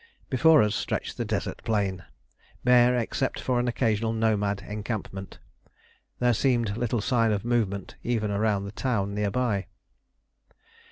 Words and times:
Before 0.31 0.63
us 0.63 0.73
stretched 0.73 1.17
the 1.17 1.25
desert 1.25 1.61
plain, 1.63 2.03
bare 2.63 2.97
except 2.97 3.39
for 3.39 3.59
an 3.59 3.67
occasional 3.67 4.13
nomad 4.13 4.63
encampment; 4.65 5.37
there 6.17 6.33
seemed 6.33 6.75
little 6.75 7.01
sign 7.01 7.31
of 7.31 7.45
movement, 7.45 7.97
even 8.01 8.31
around 8.31 8.65
the 8.65 8.71
town 8.71 9.13
near 9.13 9.29
by. 9.29 9.67